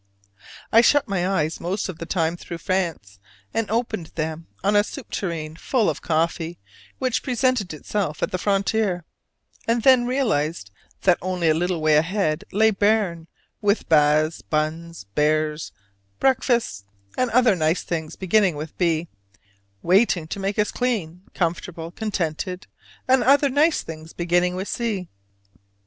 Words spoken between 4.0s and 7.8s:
them on a soup tureen full of coffee which presented